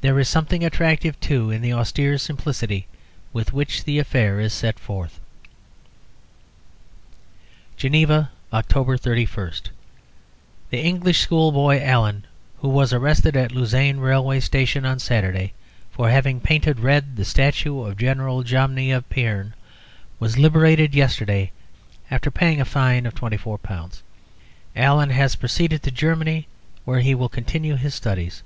There 0.00 0.16
is 0.20 0.28
something 0.28 0.62
attractive, 0.64 1.18
too, 1.18 1.50
in 1.50 1.60
the 1.60 1.72
austere 1.72 2.18
simplicity 2.18 2.86
with 3.32 3.52
which 3.52 3.82
the 3.82 3.98
affair 3.98 4.38
is 4.38 4.52
set 4.52 4.78
forth 4.78 5.18
"Geneva, 7.76 8.30
Oct. 8.52 9.00
31. 9.00 9.50
"The 10.70 10.78
English 10.80 11.18
schoolboy 11.18 11.80
Allen, 11.82 12.26
who 12.58 12.68
was 12.68 12.92
arrested 12.92 13.36
at 13.36 13.50
Lausanne 13.50 13.98
railway 13.98 14.38
station 14.38 14.86
on 14.86 15.00
Saturday, 15.00 15.52
for 15.90 16.10
having 16.10 16.38
painted 16.38 16.78
red 16.78 17.16
the 17.16 17.24
statue 17.24 17.82
of 17.82 17.96
General 17.98 18.44
Jomini 18.44 18.92
of 18.92 19.10
Payerne, 19.10 19.52
was 20.20 20.38
liberated 20.38 20.94
yesterday, 20.94 21.50
after 22.08 22.30
paying 22.30 22.60
a 22.60 22.64
fine 22.64 23.04
of 23.04 23.16
£24. 23.16 24.02
Allen 24.76 25.10
has 25.10 25.34
proceeded 25.34 25.82
to 25.82 25.90
Germany, 25.90 26.46
where 26.84 27.00
he 27.00 27.16
will 27.16 27.28
continue 27.28 27.74
his 27.74 27.96
studies. 27.96 28.44